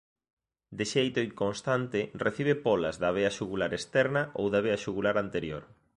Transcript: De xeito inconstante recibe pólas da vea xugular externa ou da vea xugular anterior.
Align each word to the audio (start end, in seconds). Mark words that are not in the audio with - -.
De 0.77 0.85
xeito 0.93 1.19
inconstante 1.29 1.99
recibe 2.25 2.53
pólas 2.65 2.95
da 3.03 3.09
vea 3.17 3.35
xugular 3.37 3.71
externa 3.79 4.21
ou 4.39 4.45
da 4.53 4.61
vea 4.65 4.81
xugular 4.83 5.15
anterior. 5.25 5.63